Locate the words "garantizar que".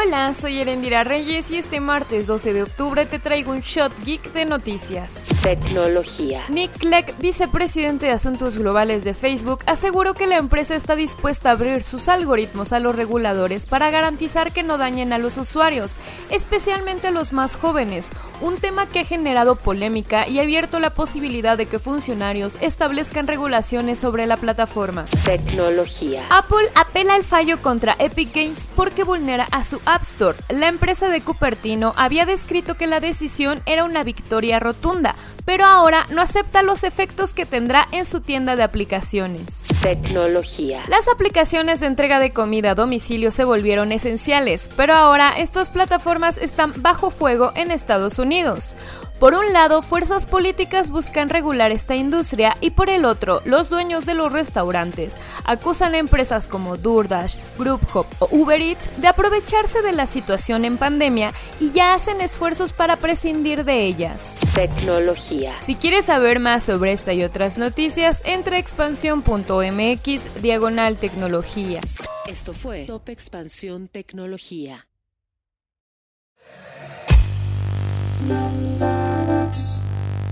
13.90-14.62